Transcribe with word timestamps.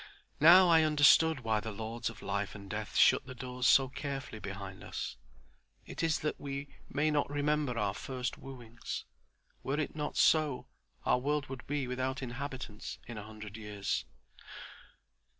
Now 0.39 0.67
I 0.67 0.81
understood 0.81 1.41
why 1.41 1.59
the 1.59 1.71
Lords 1.71 2.09
of 2.09 2.23
Life 2.23 2.55
and 2.55 2.67
Death 2.67 2.95
shut 2.95 3.27
the 3.27 3.35
doors 3.35 3.67
so 3.67 3.87
carefully 3.87 4.39
behind 4.39 4.83
us. 4.83 5.15
It 5.85 6.01
is 6.01 6.21
that 6.21 6.41
we 6.41 6.69
may 6.89 7.11
not 7.11 7.29
remember 7.29 7.77
our 7.77 7.93
first 7.93 8.35
wooings. 8.39 9.03
Were 9.61 9.79
it 9.79 9.95
not 9.95 10.17
so, 10.17 10.65
our 11.05 11.19
world 11.19 11.49
would 11.49 11.67
be 11.67 11.85
without 11.85 12.23
inhabitants 12.23 12.97
in 13.05 13.19
a 13.19 13.23
hundred 13.23 13.57
years. 13.57 14.05